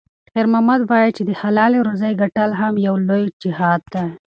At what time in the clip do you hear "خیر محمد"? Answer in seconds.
0.31-0.81